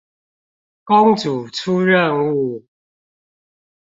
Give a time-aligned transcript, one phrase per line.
[0.83, 2.63] 公主出任務